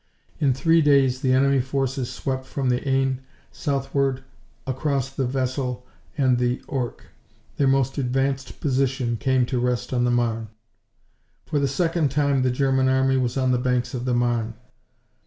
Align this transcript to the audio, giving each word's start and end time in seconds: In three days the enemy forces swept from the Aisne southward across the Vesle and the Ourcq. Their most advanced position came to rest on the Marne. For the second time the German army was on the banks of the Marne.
In 0.39 0.55
three 0.55 0.81
days 0.81 1.21
the 1.21 1.31
enemy 1.31 1.61
forces 1.61 2.09
swept 2.11 2.47
from 2.47 2.69
the 2.69 2.81
Aisne 2.89 3.19
southward 3.51 4.23
across 4.65 5.11
the 5.11 5.27
Vesle 5.27 5.83
and 6.17 6.39
the 6.39 6.57
Ourcq. 6.69 7.01
Their 7.57 7.67
most 7.67 7.99
advanced 7.99 8.59
position 8.59 9.15
came 9.15 9.45
to 9.45 9.59
rest 9.59 9.93
on 9.93 10.03
the 10.03 10.09
Marne. 10.09 10.47
For 11.45 11.59
the 11.59 11.67
second 11.67 12.09
time 12.09 12.41
the 12.41 12.49
German 12.49 12.87
army 12.87 13.17
was 13.17 13.37
on 13.37 13.51
the 13.51 13.59
banks 13.59 13.93
of 13.93 14.05
the 14.05 14.15
Marne. 14.15 14.55